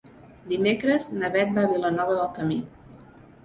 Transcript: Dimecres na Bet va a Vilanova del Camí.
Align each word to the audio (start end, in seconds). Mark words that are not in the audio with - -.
Dimecres 0.53 1.11
na 1.19 1.31
Bet 1.37 1.53
va 1.59 1.67
a 1.67 1.71
Vilanova 1.77 2.19
del 2.23 2.35
Camí. 2.41 2.61